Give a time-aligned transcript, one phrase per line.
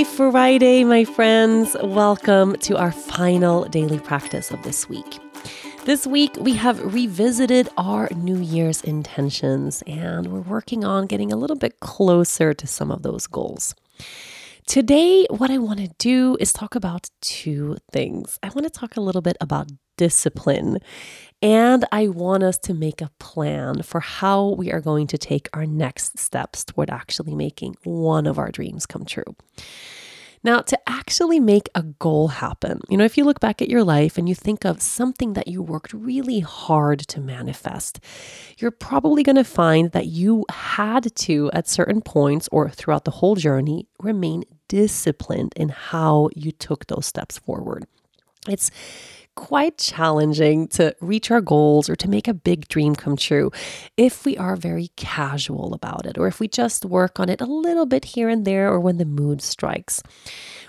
[0.00, 1.76] Happy Friday, my friends.
[1.82, 5.18] Welcome to our final daily practice of this week.
[5.84, 11.36] This week, we have revisited our New Year's intentions and we're working on getting a
[11.36, 13.74] little bit closer to some of those goals.
[14.66, 18.38] Today, what I want to do is talk about two things.
[18.42, 20.78] I want to talk a little bit about discipline,
[21.42, 25.48] and I want us to make a plan for how we are going to take
[25.52, 29.34] our next steps toward actually making one of our dreams come true.
[30.42, 33.84] Now, to actually make a goal happen, you know, if you look back at your
[33.84, 38.00] life and you think of something that you worked really hard to manifest,
[38.56, 43.10] you're probably going to find that you had to, at certain points or throughout the
[43.10, 47.86] whole journey, remain disciplined in how you took those steps forward.
[48.48, 48.70] It's
[49.36, 53.50] quite challenging to reach our goals or to make a big dream come true
[53.96, 57.46] if we are very casual about it or if we just work on it a
[57.46, 60.02] little bit here and there or when the mood strikes.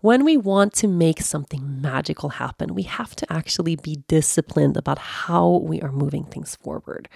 [0.00, 4.98] When we want to make something magical happen, we have to actually be disciplined about
[4.98, 7.08] how we are moving things forward.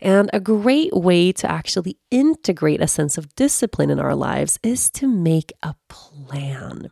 [0.00, 4.90] And a great way to actually integrate a sense of discipline in our lives is
[4.90, 6.90] to make a plan.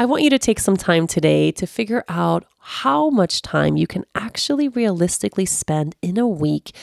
[0.00, 3.86] I want you to take some time today to figure out how much time you
[3.86, 6.74] can actually realistically spend in a week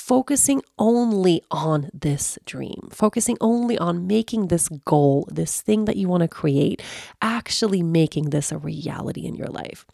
[0.00, 6.08] focusing only on this dream, focusing only on making this goal, this thing that you
[6.08, 6.82] want to create,
[7.20, 9.84] actually making this a reality in your life.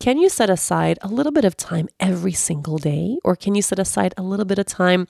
[0.00, 3.18] Can you set aside a little bit of time every single day?
[3.22, 5.06] Or can you set aside a little bit of time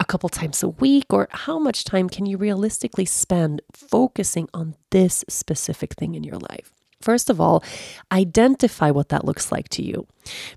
[0.00, 1.06] a couple times a week?
[1.10, 6.38] Or how much time can you realistically spend focusing on this specific thing in your
[6.50, 6.72] life?
[7.00, 7.62] First of all,
[8.10, 10.06] identify what that looks like to you.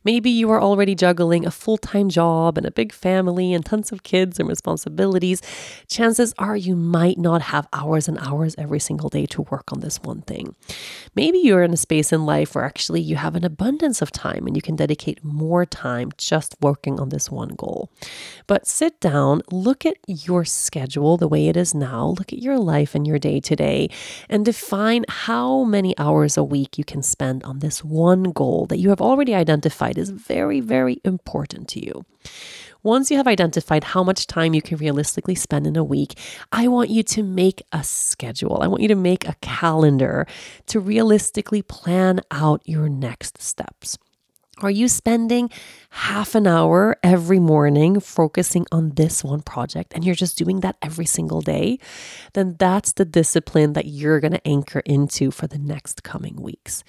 [0.04, 3.92] Maybe you are already juggling a full time job and a big family and tons
[3.92, 5.42] of kids and responsibilities.
[5.88, 9.82] Chances are you might not have hours and hours every single day to work on
[9.82, 10.56] this one thing.
[11.16, 14.48] Maybe you're in a space in life where actually you have an abundance of time
[14.48, 17.90] and you can dedicate more time just working on this one goal.
[18.46, 22.58] But sit down, look at your schedule the way it is now, look at your
[22.58, 23.90] life and your day to day,
[24.30, 28.78] and define how many hours a week you can spend on this one goal that
[28.78, 32.06] you have already identified is very, very important to you.
[32.84, 36.18] Once you have identified how much time you can realistically spend in a week,
[36.52, 38.60] I want you to make a schedule.
[38.62, 40.28] I want you to make a calendar
[40.68, 43.98] to realistically plan out your next steps.
[44.60, 45.52] Are you spending
[45.98, 50.78] half an hour every morning focusing on this one project and you're just doing that
[50.82, 51.80] every single day?
[52.34, 56.84] Then that's the discipline that you're going to anchor into for the next coming weeks.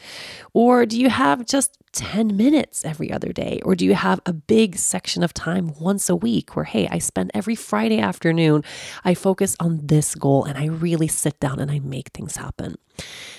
[0.53, 3.61] Or do you have just 10 minutes every other day?
[3.65, 6.99] Or do you have a big section of time once a week where, hey, I
[6.99, 8.63] spend every Friday afternoon,
[9.05, 12.77] I focus on this goal and I really sit down and I make things happen?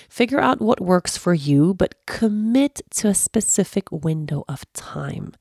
[0.08, 5.34] Figure out what works for you, but commit to a specific window of time.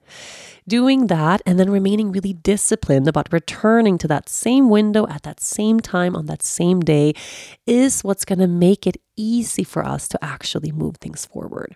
[0.67, 5.39] Doing that and then remaining really disciplined about returning to that same window at that
[5.39, 7.13] same time on that same day
[7.65, 11.75] is what's going to make it easy for us to actually move things forward.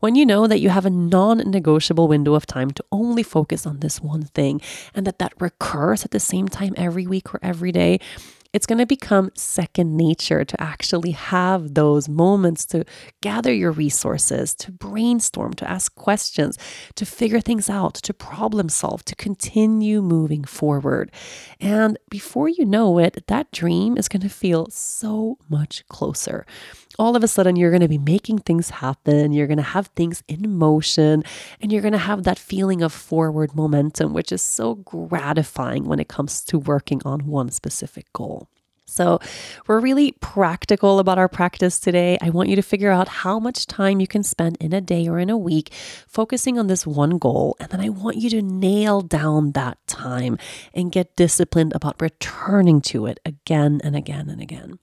[0.00, 3.66] When you know that you have a non negotiable window of time to only focus
[3.66, 4.60] on this one thing
[4.94, 8.00] and that that recurs at the same time every week or every day,
[8.52, 12.84] it's going to become second nature to actually have those moments to
[13.20, 16.58] gather your resources, to brainstorm, to ask questions,
[16.96, 21.12] to figure things out, to problem solve, to continue moving forward.
[21.60, 26.44] And before you know it, that dream is going to feel so much closer
[27.00, 29.32] all of a sudden you're going to be making things happen.
[29.32, 31.24] You're going to have things in motion
[31.58, 35.98] and you're going to have that feeling of forward momentum, which is so gratifying when
[35.98, 38.48] it comes to working on one specific goal.
[38.84, 39.20] So,
[39.68, 42.18] we're really practical about our practice today.
[42.20, 45.06] I want you to figure out how much time you can spend in a day
[45.06, 45.72] or in a week
[46.08, 47.56] focusing on this one goal.
[47.60, 50.38] And then I want you to nail down that time
[50.74, 54.80] and get disciplined about returning to it again and again and again.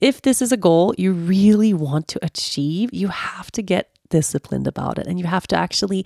[0.00, 4.66] If this is a goal you really want to achieve, you have to get disciplined
[4.66, 6.04] about it and you have to actually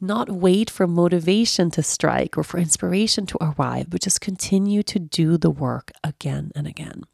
[0.00, 4.98] not wait for motivation to strike or for inspiration to arrive, but just continue to
[4.98, 7.04] do the work again and again.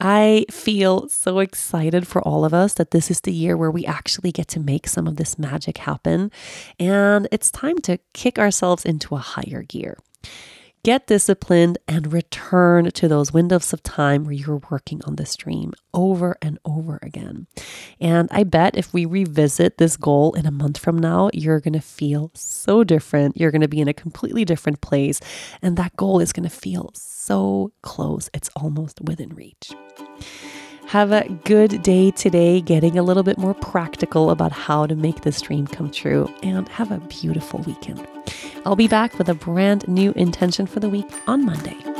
[0.00, 3.86] I feel so excited for all of us that this is the year where we
[3.86, 6.32] actually get to make some of this magic happen.
[6.80, 9.98] And it's time to kick ourselves into a higher gear.
[10.84, 15.72] Get disciplined, and return to those windows of time where you're working on this dream
[15.94, 17.46] over and over again.
[18.00, 21.72] And I bet if we revisit this goal in a month from now, you're going
[21.74, 23.36] to feel so different.
[23.36, 25.20] You're going to be in a completely different place.
[25.60, 29.72] And that goal is going to feel so close, it's almost within reach.
[30.86, 35.22] Have a good day today, getting a little bit more practical about how to make
[35.22, 38.06] this dream come true, and have a beautiful weekend.
[38.64, 41.91] I'll be back with a brand new intention for the week on Monday.